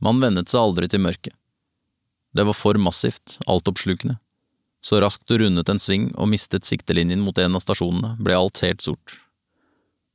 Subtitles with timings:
[0.00, 1.34] Man vennet seg aldri til mørket.
[2.32, 4.16] Det var for massivt, altoppslukende.
[4.80, 8.62] Så raskt du rundet en sving og mistet siktelinjen mot en av stasjonene, ble alt
[8.64, 9.18] helt sort.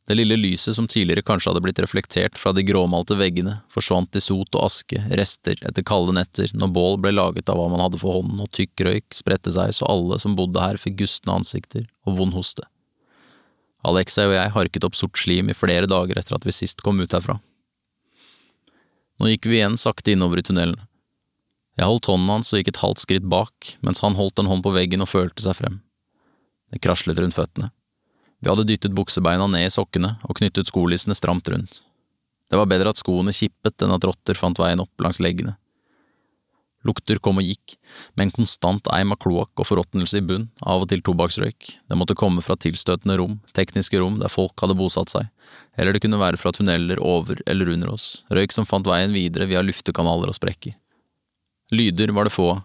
[0.05, 4.21] Det lille lyset som tidligere kanskje hadde blitt reflektert fra de gråmalte veggene, forsvant i
[4.21, 8.01] sot og aske, rester etter kalde netter, når bål ble laget av hva man hadde
[8.01, 11.87] for hånden, og tykk røyk spredte seg så alle som bodde her fikk gustne ansikter
[12.05, 12.67] og vond hoste.
[13.85, 17.01] Alexei og jeg harket opp sort slim i flere dager etter at vi sist kom
[17.01, 17.39] ut herfra.
[19.19, 20.79] Nå gikk vi igjen sakte innover i tunnelen.
[21.75, 24.63] Jeg holdt hånden hans og gikk et halvt skritt bak, mens han holdt en hånd
[24.63, 25.81] på veggen og følte seg frem.
[26.71, 27.71] Det kraslet rundt føttene.
[28.43, 31.81] Vi hadde dyttet buksebeina ned i sokkene og knyttet skolissene stramt rundt.
[32.51, 35.55] Det var bedre at skoene kippet enn at rotter fant veien opp langs leggene.
[36.85, 37.75] Lukter kom og gikk,
[38.13, 41.97] med en konstant eim av kloakk og forråtnelse i bunn, av og til tobakksrøyk, det
[41.97, 45.31] måtte komme fra tilstøtende rom, tekniske rom der folk hadde bosatt seg,
[45.77, 49.49] eller det kunne være fra tunneler over eller under oss, røyk som fant veien videre
[49.49, 50.77] via luftekanaler og sprekker.
[51.73, 52.63] Lyder var det få av,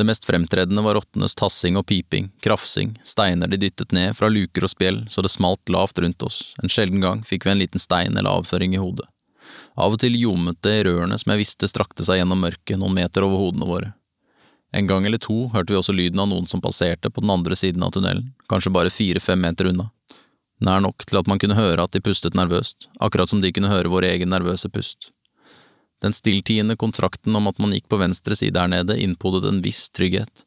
[0.00, 4.64] det mest fremtredende var rottenes tassing og piping, krafsing, steiner de dyttet ned fra luker
[4.64, 7.82] og spjeld så det smalt lavt rundt oss, en sjelden gang fikk vi en liten
[7.82, 9.04] stein eller avføring i hodet.
[9.80, 12.98] Av og til ljomet det i rørene som jeg visste strakte seg gjennom mørket noen
[12.98, 13.92] meter over hodene våre.
[14.76, 17.56] En gang eller to hørte vi også lyden av noen som passerte på den andre
[17.58, 19.88] siden av tunnelen, kanskje bare fire–fem meter unna.
[20.60, 23.72] Nær nok til at man kunne høre at de pustet nervøst, akkurat som de kunne
[23.72, 25.10] høre vår egen nervøse pust.
[26.04, 29.88] Den stilltiende kontrakten om at man gikk på venstre side her nede, innpodet en viss
[29.96, 30.44] trygghet.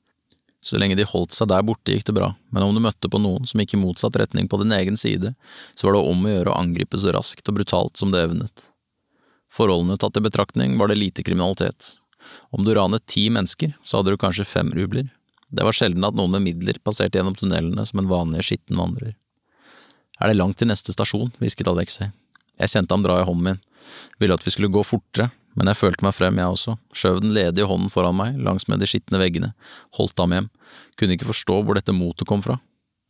[0.63, 3.19] Så lenge de holdt seg der borte, gikk det bra, men om du møtte på
[3.19, 5.33] noen som gikk i motsatt retning på din egen side,
[5.75, 8.69] så var det om å gjøre å angripe så raskt og brutalt som det evnet.
[9.53, 11.97] Forholdene tatt i betraktning var det lite kriminalitet.
[12.49, 15.11] Om du ranet ti mennesker, så hadde du kanskje fem rubler.
[15.53, 19.13] Det var sjelden at noen med midler passerte gjennom tunnelene som en vanlig skitten vandrer.
[20.17, 21.33] Er det langt til neste stasjon?
[21.37, 22.09] hvisket Alexei.
[22.57, 23.61] Jeg kjente ham dra i hånden min,
[24.21, 27.33] ville at vi skulle gå fortere, men jeg følte meg frem, jeg også, skjøv den
[27.35, 29.51] ledige hånden foran meg langsmed de skitne veggene,
[29.99, 30.49] holdt ham hjem,
[30.97, 32.57] kunne ikke forstå hvor dette motet kom fra.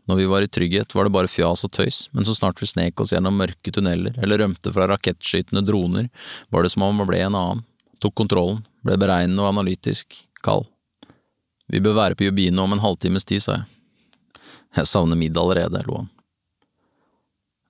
[0.09, 2.67] Når vi var i trygghet, var det bare fjas og tøys, men så snart vi
[2.67, 6.09] snek oss gjennom mørke tunneler eller rømte fra rakettskytende droner,
[6.51, 7.63] var det som om man ble en annen,
[8.03, 10.67] tok kontrollen, ble beregnende og analytisk, kald.
[11.71, 13.69] Vi bør være på Jubino om en halvtimes tid, sa jeg.
[14.73, 16.11] Jeg savner middag allerede, lo han.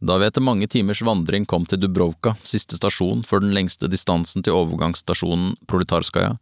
[0.04, 4.44] Da vi etter mange timers vandring kom til Dubrovka, siste stasjon før den lengste distansen
[4.44, 6.34] til overgangsstasjonen Proletarskaja,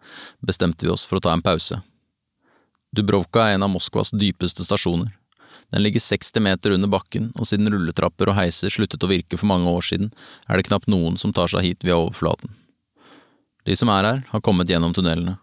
[0.42, 1.78] bestemte vi oss for å ta en pause.
[2.96, 5.12] Dubrovka er en av Moskvas dypeste stasjoner.
[5.72, 9.48] Den ligger 60 meter under bakken, og siden rulletrapper og heiser sluttet å virke for
[9.48, 10.10] mange år siden,
[10.50, 12.52] er det knapt noen som tar seg hit via overflaten.
[13.64, 15.38] De som er her, har kommet gjennom tunnelene.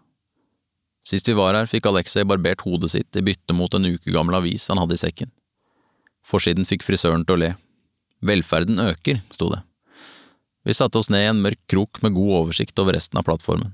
[1.07, 4.37] Sist vi var her, fikk Alexei barbert hodet sitt i bytte mot en uke gammel
[4.37, 5.31] avis han hadde i sekken.
[6.27, 7.49] Forsiden fikk frisøren til å le.
[8.21, 9.63] Velferden øker, sto det.
[10.67, 13.71] Vi satte oss ned i en mørk krok med god oversikt over resten av plattformen.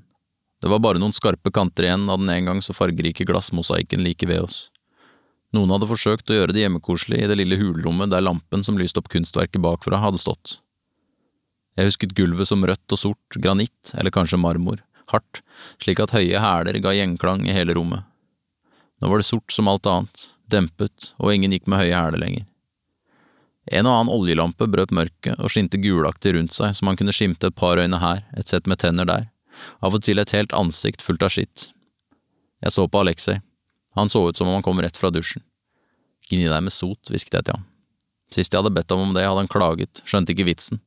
[0.61, 4.29] Det var bare noen skarpe kanter igjen av den en gang så fargerike glassmosaikken like
[4.29, 4.69] ved oss.
[5.55, 8.99] Noen hadde forsøkt å gjøre det hjemmekoselig i det lille hulrommet der lampen som lyste
[8.99, 10.57] opp kunstverket bakfra, hadde stått.
[11.75, 15.41] Jeg husket gulvet som rødt og sort, granitt, eller kanskje marmor, hardt,
[15.83, 18.03] slik at høye hæler ga gjenklang i hele rommet.
[18.99, 22.45] Nå var det sort som alt annet, dempet, og ingen gikk med høye hæler lenger.
[23.75, 27.49] En og annen oljelampe brøt mørket og skinte gulaktig rundt seg så man kunne skimte
[27.49, 29.27] et par øyne her, et sett med tenner der,
[29.81, 31.69] av og til et helt ansikt fullt av skitt.
[32.63, 33.39] Jeg så på Alexei,
[33.95, 35.43] han så ut som om han kom rett fra dusjen.
[36.29, 37.65] Gni deg med sot, hvisket jeg til ham.
[38.33, 40.81] Sist jeg hadde bedt ham om det, hadde han klaget, skjønte ikke vitsen.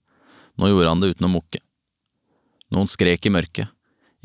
[0.58, 1.62] Nå gjorde han det uten å mukke.
[2.74, 3.70] Noen skrek i mørket,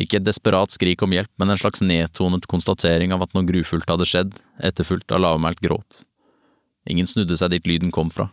[0.01, 3.89] ikke et desperat skrik om hjelp, men en slags nedtonet konstatering av at noe grufullt
[3.89, 6.01] hadde skjedd, etterfulgt av lavmælt gråt.
[6.89, 8.31] Ingen snudde seg dit lyden kom fra.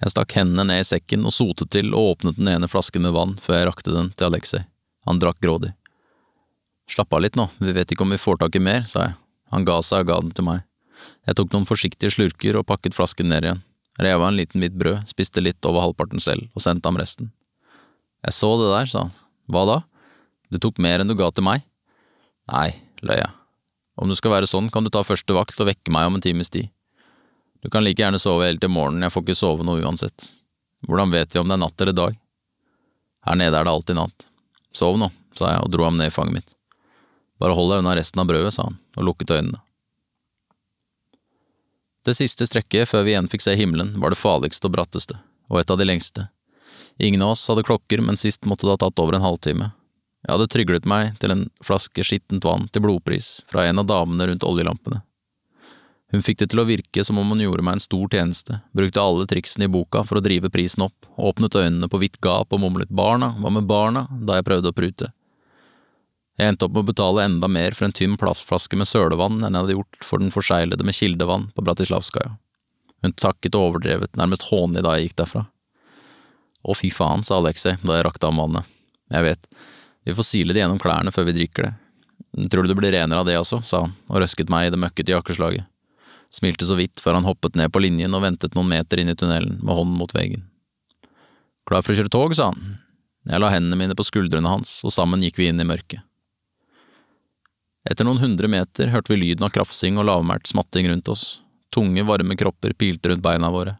[0.00, 3.14] Jeg stakk hendene ned i sekken og sotet til og åpnet den ene flasken med
[3.14, 4.64] vann før jeg rakte den til Alexei.
[5.06, 5.74] Han drakk grådig.
[6.90, 9.18] Slapp av litt nå, vi vet ikke om vi får tak i mer, sa jeg.
[9.54, 10.62] Han ga seg og ga den til meg.
[11.26, 13.62] Jeg tok noen forsiktige slurker og pakket flasken ned igjen,
[14.00, 17.32] rev av en liten hvitt brød, spiste litt over halvparten selv og sendte ham resten.
[18.26, 19.14] Jeg så det der, sa han.
[19.50, 19.78] Hva da?
[20.52, 21.64] Du tok mer enn du ga til meg?
[22.50, 22.70] Nei,
[23.06, 23.30] løy jeg.
[24.00, 26.24] Om du skal være sånn, kan du ta første vakt og vekke meg om en
[26.24, 26.70] times tid.
[27.60, 30.30] Du kan like gjerne sove helt til morgenen, jeg får ikke sove noe uansett.
[30.88, 32.16] Hvordan vet vi om det er natt eller dag?
[33.28, 34.30] Her nede er det alltid natt.
[34.72, 36.54] Sov nå, sa jeg og dro ham ned i fanget mitt.
[37.40, 39.62] Bare hold deg unna resten av brødet, sa han og lukket øynene.
[42.04, 45.18] Det siste strekket før vi igjen fikk se himmelen, var det farligste og bratteste,
[45.52, 46.28] og et av de lengste.
[47.00, 49.70] Ingen av oss hadde klokker, men sist måtte det ha tatt over en halvtime.
[50.20, 54.28] Jeg hadde tryglet meg til en flaske skittent vann til blodpris fra en av damene
[54.28, 55.00] rundt oljelampene.
[56.10, 59.00] Hun fikk det til å virke som om hun gjorde meg en stor tjeneste, brukte
[59.00, 62.60] alle triksene i boka for å drive prisen opp, åpnet øynene på vidt gap og
[62.64, 65.12] mumlet barna, hva med barna, da jeg prøvde å prute.
[66.40, 69.52] Jeg endte opp med å betale enda mer for en tynn plastflaske med sølevann enn
[69.52, 72.32] jeg hadde gjort for den forseglede med kildevann på Bratislavskaja.
[73.04, 75.44] Hun takket overdrevet, nærmest hånlig da jeg gikk derfra.
[76.64, 78.68] Å, fy faen, sa Alexei da jeg rakte ham vannet.
[79.12, 79.50] Jeg vet,
[80.08, 81.74] vi får sile det gjennom klærne før vi drikker det.
[82.48, 84.80] Tror du det blir renere av det også, sa han og røsket meg i det
[84.80, 85.68] møkkete jakkeslaget
[86.30, 89.16] smilte så vidt før han hoppet ned på linjen og ventet noen meter inn i
[89.18, 90.46] tunnelen med hånden mot veggen.
[91.68, 92.78] Klar for å kjøre tog, sa han.
[93.28, 96.06] Jeg la hendene mine på skuldrene hans, og sammen gikk vi inn i mørket.
[97.90, 101.40] Etter noen hundre meter hørte vi lyden av krafsing og lavmælt smatting rundt oss.
[101.74, 103.76] Tunge, varme kropper pilte rundt beina våre.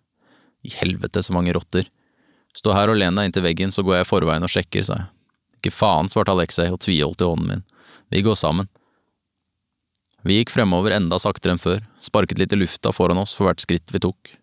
[0.67, 1.87] I helvete, så mange rotter.
[2.57, 4.99] Stå her og len deg inntil veggen, så går jeg i forveien og sjekker, sa
[4.99, 5.09] jeg.
[5.61, 7.65] Ikke faen, svarte Alexei og tviholdt i hånden min.
[8.11, 8.67] Vi går sammen.
[10.27, 13.63] Vi gikk fremover enda saktere enn før, sparket litt i lufta foran oss for hvert
[13.63, 14.35] skritt vi tok.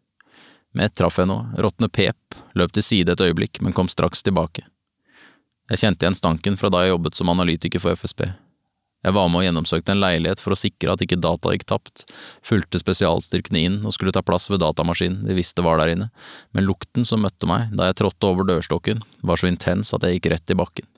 [0.73, 4.23] Med ett traff jeg noe, råtne pep, løp til side et øyeblikk, men kom straks
[4.23, 4.63] tilbake.
[5.67, 8.29] Jeg kjente igjen stanken fra da jeg jobbet som analytiker for FSB.
[9.07, 12.03] Jeg var med og gjennomsøkte en leilighet for å sikre at ikke data gikk tapt,
[12.43, 16.09] fulgte spesialstyrkene inn og skulle ta plass ved datamaskinen vi visste var der inne,
[16.51, 20.17] men lukten som møtte meg da jeg trådte over dørstokken, var så intens at jeg
[20.17, 20.89] gikk rett i bakken.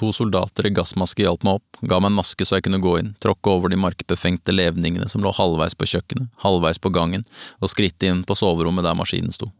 [0.00, 2.96] To soldater i gassmaske hjalp meg opp, ga meg en maske så jeg kunne gå
[3.02, 7.28] inn, tråkke over de markbefengte levningene som lå halvveis på kjøkkenet, halvveis på gangen,
[7.60, 9.52] og skritte inn på soverommet der maskinen sto.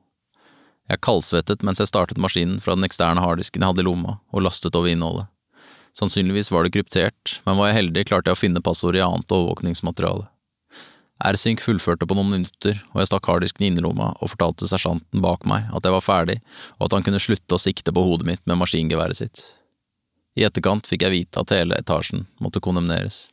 [0.89, 4.49] Jeg kaldsvettet mens jeg startet maskinen fra den eksterne harddisken jeg hadde i lomma, og
[4.49, 5.29] lastet over innholdet.
[5.97, 9.33] Sannsynligvis var det kryptert, men var jeg heldig klarte jeg å finne passordet i annet
[9.33, 10.27] overvåkningsmateriale.
[11.25, 15.47] R-Sync fullførte på noen minutter, og jeg stakk harddisken i innerlomma og fortalte sersjanten bak
[15.49, 16.37] meg at jeg var ferdig,
[16.77, 19.41] og at han kunne slutte å sikte på hodet mitt med maskingeværet sitt.
[20.37, 23.31] I etterkant fikk jeg vite at hele etasjen måtte kondemneres.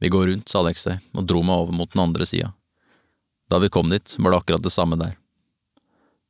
[0.00, 2.52] Vi går rundt, sa Alexei og dro meg over mot den andre sida.
[3.48, 5.16] Da vi kom dit, var det akkurat det samme der.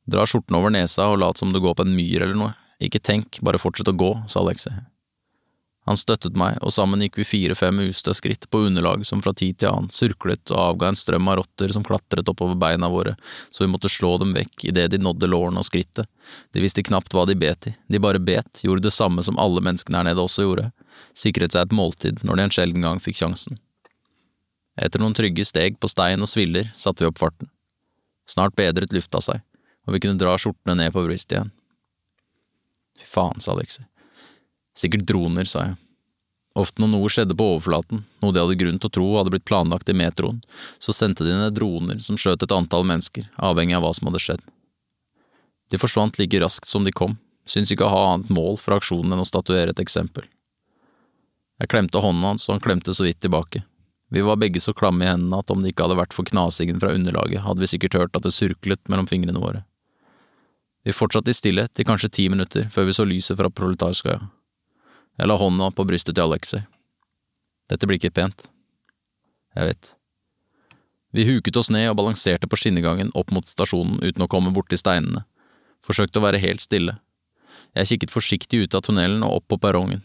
[0.07, 3.03] Dra skjorten over nesa og lat som du går på en myr eller noe, ikke
[3.03, 4.73] tenk, bare fortsett å gå, sa Alexei.
[5.89, 9.57] Han støttet meg, og sammen gikk vi fire–fem ustø skritt på underlag som fra tid
[9.57, 13.15] til annen surklet og avga en strøm av rotter som klatret oppover beina våre,
[13.49, 16.05] så vi måtte slå dem vekk idet de nådde lårene og skrittet.
[16.53, 19.63] De visste knapt hva de bet i, de bare bet, gjorde det samme som alle
[19.65, 20.69] menneskene her nede også gjorde,
[21.17, 23.57] sikret seg et måltid når de en sjelden gang fikk sjansen.
[24.77, 27.49] Etter noen trygge steg på stein og sviller satte vi opp farten.
[28.29, 29.41] Snart bedret lufta seg,
[29.89, 31.55] og vi kunne dra skjortene ned på brystet igjen.
[33.01, 33.90] Fy faen, sa Alexei.
[34.77, 35.79] Sikkert droner, sa jeg.
[36.59, 39.47] Ofte når noe skjedde på overflaten, noe de hadde grunn til å tro hadde blitt
[39.47, 40.41] planlagt i metroen,
[40.83, 44.23] så sendte de ned droner som skjøt et antall mennesker, avhengig av hva som hadde
[44.23, 44.43] skjedd.
[45.71, 47.15] De forsvant like raskt som de kom,
[47.47, 50.27] syntes ikke å ha annet mål for aksjonen enn å statuere et eksempel.
[51.61, 53.63] Jeg klemte hånden hans, og han klemte så vidt tilbake.
[54.11, 56.81] Vi var begge så klamme i hendene at om det ikke hadde vært for knasingen
[56.83, 59.63] fra underlaget, hadde vi sikkert hørt at det surklet mellom fingrene våre.
[60.83, 64.19] Vi fortsatte i stillhet i kanskje ti minutter før vi så lyset fra Proletarskaja.
[65.21, 66.63] Jeg la hånda på brystet til Alexei.
[67.69, 68.47] Dette blir ikke pent.
[69.53, 69.89] Jeg vet.
[71.13, 74.79] Vi huket oss ned og balanserte på skinnegangen opp mot stasjonen uten å komme borti
[74.81, 75.21] steinene,
[75.85, 76.97] forsøkte å være helt stille.
[77.77, 80.01] Jeg kikket forsiktig ut av tunnelen og opp på perrongen.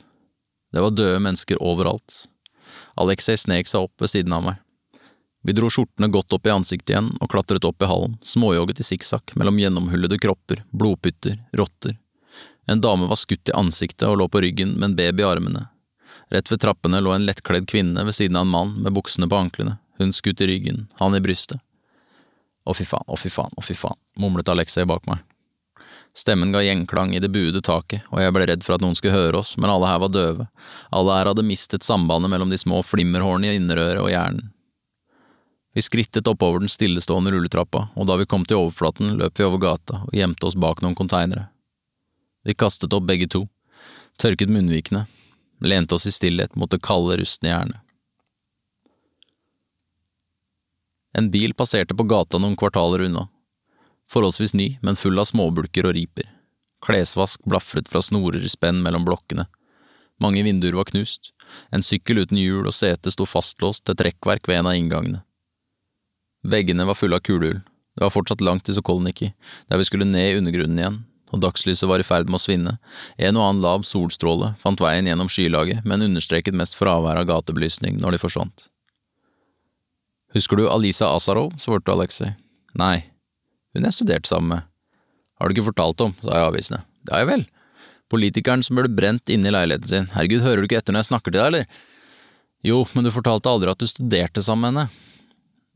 [0.77, 2.27] Det var døde mennesker overalt.
[3.01, 4.63] Alexei snek seg opp ved siden av meg.
[5.49, 8.91] Vi dro skjortene godt opp i ansiktet igjen og klatret opp i hallen, småjogget i
[8.93, 11.97] sikksakk mellom gjennomhullede kropper, blodpytter, rotter,
[12.67, 15.67] en dame var skutt i ansiktet og lå på ryggen med en baby i armene.
[16.35, 19.39] Rett ved trappene lå en lettkledd kvinne ved siden av en mann med buksene på
[19.39, 21.63] anklene, hun skutt i ryggen, han i brystet.
[22.67, 25.23] Å fy faen, å fy faen, å fy faen, mumlet Alexei bak meg.
[26.17, 29.15] Stemmen ga gjenklang i det buede taket, og jeg ble redd for at noen skulle
[29.15, 30.49] høre oss, men alle her var døve,
[30.91, 34.51] alle her hadde mistet sambandet mellom de små flimmerhårene i innerøret og hjernen.
[35.77, 39.61] Vi skrittet oppover den stillestående rulletrappa, og da vi kom til overflaten, løp vi over
[39.61, 41.51] gata og gjemte oss bak noen konteinere.
[42.47, 43.41] Vi kastet opp begge to,
[44.23, 45.09] tørket munnvikene,
[45.59, 47.81] lente oss i stillhet mot det kalde, rustne jernet.
[51.17, 53.25] En bil passerte på gata noen kvartaler unna,
[54.13, 56.29] forholdsvis ny, men full av småbulker og riper.
[56.87, 59.49] Klesvask blafret fra snorer i spenn mellom blokkene.
[60.23, 61.33] Mange vinduer var knust,
[61.75, 65.25] en sykkel uten hjul og sete sto fastlåst til trekkverk ved en av inngangene.
[66.47, 67.65] Veggene var fulle av kulehull,
[67.97, 69.33] det var fortsatt langt til Sokolniki,
[69.67, 71.03] der vi skulle ned i undergrunnen igjen,
[71.35, 72.77] og dagslyset var i ferd med å svinne.
[73.19, 77.99] En og annen lav solstråle fant veien gjennom skylaget, men understreket mest fraværet av gatebelysning
[78.03, 78.69] når de forsvant.
[80.37, 81.55] Husker du Alisa Asarov?
[81.63, 82.35] svarte Alexei.
[82.77, 83.09] Nei,
[83.75, 84.71] hun jeg studerte sammen med.
[85.37, 86.83] Har du ikke fortalt om, sa jeg avvisende.
[87.05, 87.45] Det har jeg vel.
[88.13, 90.09] Politikeren som ble brent inne i leiligheten sin.
[90.15, 91.83] Herregud, hører du ikke etter når jeg snakker til deg, eller?
[92.67, 95.03] Jo, men du fortalte aldri at du studerte sammen med henne.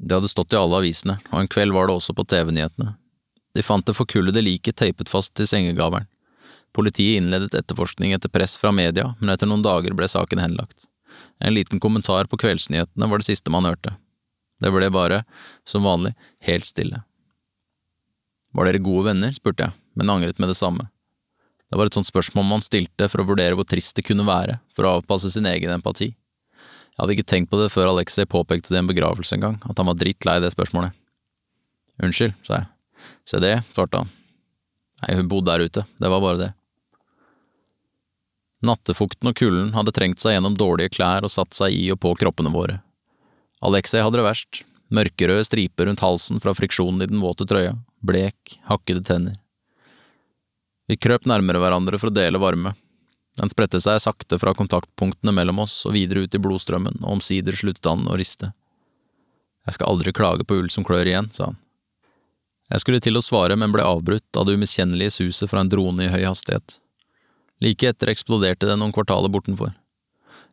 [0.00, 2.94] Det hadde stått i alle avisene, og en kveld var det også på TV-nyhetene.
[3.54, 6.06] De fant det forkullede liket teipet fast til sengegaveren.
[6.76, 10.86] Politiet innledet etterforskning etter press fra media, men etter noen dager ble saken henlagt.
[11.42, 13.96] En liten kommentar på kveldsnyhetene var det siste man hørte.
[14.60, 15.24] Det ble bare,
[15.66, 16.12] som vanlig,
[16.46, 17.02] helt stille.
[18.54, 20.86] Var dere gode venner, spurte jeg, men angret med det samme.
[21.70, 24.58] Det var et sånt spørsmål man stilte for å vurdere hvor trist det kunne være,
[24.74, 26.10] for å avpasse sin egen empati.
[26.10, 29.56] Jeg hadde ikke tenkt på det før Alexei påpekte det i en begravelse en gang,
[29.64, 30.92] at han var drittlei det spørsmålet.
[32.02, 32.68] Unnskyld, sa jeg.
[33.28, 34.10] Se det, svarte han.
[35.02, 36.50] Nei, hun bodde der ute, det var bare det.
[38.66, 42.12] Nattefukten og kulden hadde trengt seg gjennom dårlige klær og satt seg i og på
[42.20, 42.80] kroppene våre.
[43.64, 48.58] Alexei hadde det verst, mørkerøde striper rundt halsen fra friksjonen i den våte trøya, blek,
[48.68, 49.38] hakkede tenner.
[50.90, 52.74] Vi krøp nærmere hverandre for å dele varme.
[53.40, 57.56] Den spredte seg sakte fra kontaktpunktene mellom oss og videre ut i blodstrømmen, og omsider
[57.56, 58.50] sluttet han å riste.
[59.68, 61.60] Jeg skal aldri klage på ull som klør igjen, sa han.
[62.70, 66.06] Jeg skulle til å svare, men ble avbrutt av det umiskjennelige suset fra en drone
[66.06, 66.78] i høy hastighet.
[67.60, 69.72] Like etter eksploderte det noen kvartaler bortenfor.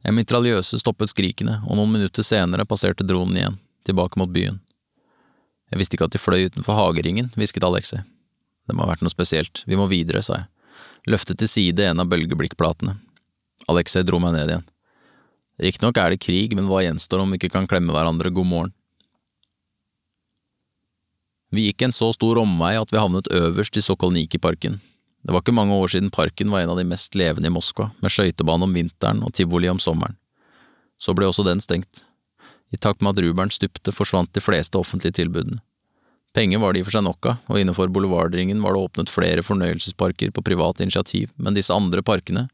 [0.01, 4.59] En mitraljøse stoppet skrikene, og noen minutter senere passerte dronen igjen, tilbake mot byen.
[5.71, 8.01] Jeg visste ikke at de fløy utenfor hageringen, hvisket Alexei.
[8.67, 10.49] Det må ha vært noe spesielt, vi må videre, sa jeg,
[11.13, 12.97] løftet til side en av bølgeblikkplatene.
[13.71, 14.67] Alexei dro meg ned igjen.
[15.61, 18.73] Riktignok er det krig, men hva gjenstår om vi ikke kan klemme hverandre god morgen?
[21.51, 24.81] Vi gikk en så stor omvei at vi havnet øverst i Sokolniki-parken,
[25.27, 27.89] det var ikke mange år siden parken var en av de mest levende i Moskva,
[27.99, 30.15] med skøytebane om vinteren og tivoli om sommeren.
[30.95, 32.05] Så ble også den stengt.
[32.71, 35.59] I takt med at rubelen stupte, forsvant de fleste offentlige tilbudene.
[36.35, 39.11] Penger var det i og for seg nok av, og innenfor boulevardringen var det åpnet
[39.11, 42.45] flere fornøyelsesparker på privat initiativ, men disse andre parkene,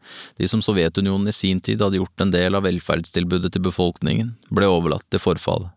[0.42, 4.70] de som Sovjetunionen i sin tid hadde gjort en del av velferdstilbudet til befolkningen, ble
[4.72, 5.74] overlatt til forfallet.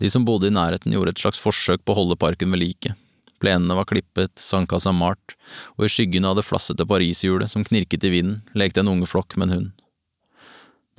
[0.00, 2.94] De som bodde i nærheten gjorde et slags forsøk på å holde parken ved like,
[3.42, 5.34] Plenene var klippet, sandkassa malt,
[5.74, 9.48] og i skyggen av det flassete pariserhjulet som knirket i vinden, lekte en ungeflokk med
[9.48, 9.70] en hund.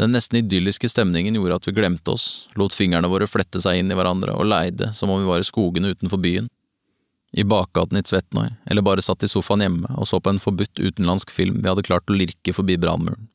[0.01, 3.93] Den nesten idylliske stemningen gjorde at vi glemte oss, lot fingrene våre flette seg inn
[3.93, 6.49] i hverandre og leide som om vi var i skogene utenfor byen.
[7.33, 10.81] I bakgaten i Tsvetnoi, eller bare satt i sofaen hjemme og så på en forbudt
[10.81, 13.29] utenlandsk film vi hadde klart å lirke forbi brannmuren.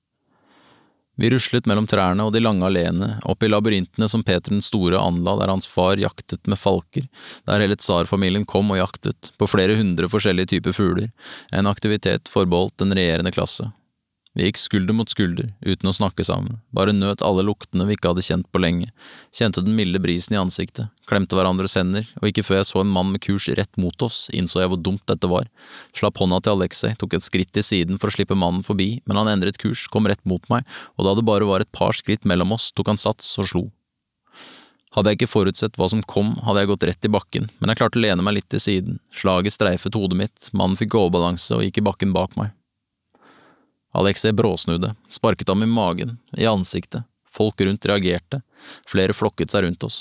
[1.18, 5.00] Vi ruslet mellom trærne og de lange alleene, opp i labyrintene som Peter den store
[5.02, 7.08] anla der hans far jaktet med falker,
[7.42, 11.10] der hele tsarfamilien kom og jaktet, på flere hundre forskjellige typer fugler,
[11.50, 13.66] en aktivitet forbeholdt den regjerende klasse.
[14.38, 18.12] Vi gikk skulder mot skulder, uten å snakke sammen, bare nøt alle luktene vi ikke
[18.12, 18.92] hadde kjent på lenge,
[19.34, 22.92] kjente den milde brisen i ansiktet, klemte hverandres hender, og ikke før jeg så en
[22.94, 25.48] mann med kurs rett mot oss, innså jeg hvor dumt dette var,
[25.90, 29.18] slapp hånda til Alexei, tok et skritt til siden for å slippe mannen forbi, men
[29.18, 30.62] han endret kurs, kom rett mot meg,
[30.94, 33.64] og da det bare var et par skritt mellom oss, tok han sats og slo.
[34.94, 37.82] Hadde jeg ikke forutsett hva som kom, hadde jeg gått rett i bakken, men jeg
[37.82, 41.66] klarte å lene meg litt til siden, slaget streifet hodet mitt, mannen fikk overbalanse og
[41.66, 42.54] gikk i bakken bak meg.
[43.96, 48.42] Alexei bråsnudde, sparket ham i magen, i ansiktet, folk rundt reagerte,
[48.86, 49.98] flere flokket seg rundt oss.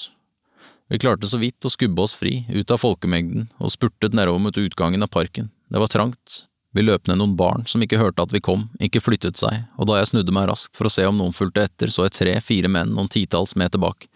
[0.87, 4.57] Vi klarte så vidt å skubbe oss fri, ut av folkemengden, og spurtet nedover mot
[4.57, 5.49] utgangen av parken.
[5.67, 6.43] Det var trangt.
[6.75, 9.89] Vi løp ned noen barn som ikke hørte at vi kom, ikke flyttet seg, og
[9.89, 12.71] da jeg snudde meg raskt for å se om noen fulgte etter, så jeg tre–fire
[12.71, 14.07] menn noen titalls meter bak.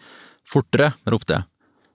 [0.48, 0.92] Fortere!
[1.08, 1.51] ropte jeg.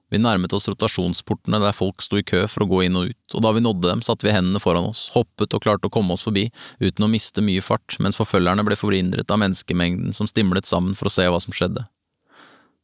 [0.07, 3.35] Vi nærmet oss rotasjonsportene der folk sto i kø for å gå inn og ut,
[3.35, 6.15] og da vi nådde dem, satte vi hendene foran oss, hoppet og klarte å komme
[6.15, 6.45] oss forbi
[6.79, 11.11] uten å miste mye fart, mens forfølgerne ble forhindret av menneskemengden som stimlet sammen for
[11.11, 11.83] å se hva som skjedde.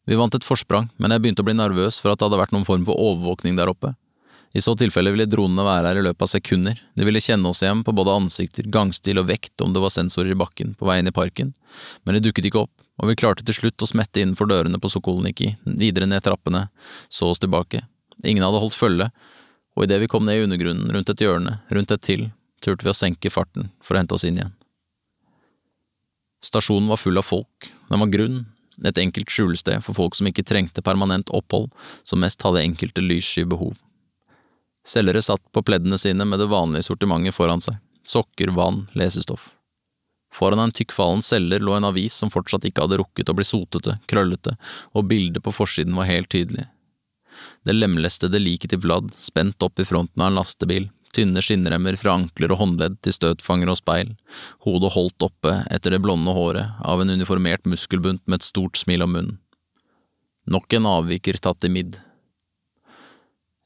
[0.03, 2.51] Vi vant et forsprang, men jeg begynte å bli nervøs for at det hadde vært
[2.51, 3.93] noen form for overvåkning der oppe.
[4.53, 7.63] I så tilfelle ville dronene være her i løpet av sekunder, de ville kjenne oss
[7.63, 10.99] igjen på både ansikter, gangstil og vekt om det var sensorer i bakken på vei
[10.99, 11.55] inn i parken,
[12.03, 14.91] men de dukket ikke opp, og vi klarte til slutt å smette innenfor dørene på
[14.91, 16.67] Sokolniki, videre ned trappene,
[17.09, 17.81] så oss tilbake.
[18.23, 19.09] Ingen hadde holdt følge,
[19.73, 22.27] og idet vi kom ned i undergrunnen, rundt et hjørne, rundt et til,
[22.63, 24.53] turte vi å senke farten for å hente oss inn igjen.
[26.43, 28.43] Stasjonen var full av folk, den var grunn,
[28.83, 31.71] et enkelt skjulested for folk som ikke trengte permanent opphold,
[32.03, 33.77] som mest hadde enkelte lyssky behov.
[34.85, 39.53] Selgere satt på pleddene sine med det vanlige sortimentet foran seg, sokker, vann, lesestoff.
[40.33, 43.99] Foran en tykkfallen selger lå en avis som fortsatt ikke hadde rukket å bli sotete,
[44.09, 44.55] krøllete,
[44.97, 46.65] og bildet på forsiden var helt tydelig.
[47.63, 52.15] Det lemlestede liket til Vlad, spent opp i fronten av en lastebil, tynne skinnremmer fra
[52.17, 54.15] ankler og håndledd til støtfanger og speil,
[54.65, 59.05] hodet holdt oppe etter det blonde håret av en uniformert muskelbunt med et stort smil
[59.05, 59.37] om munnen.
[60.49, 62.01] Nok en avviker tatt i midd,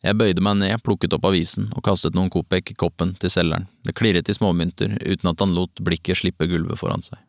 [0.08, 3.68] jeg bøyde meg ned, plukket opp avisen og kastet noen kopek i koppen til selgeren,
[3.84, 7.20] det klirret i småmynter uten at han lot blikket slippe gulvet foran seg.